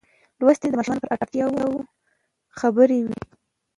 لوستې 0.39 0.63
میندې 0.65 0.71
د 0.75 0.79
ماشوم 0.79 0.97
پر 1.01 1.09
اړتیاوو 1.15 1.85
خبر 2.59 2.89
وي. 3.05 3.15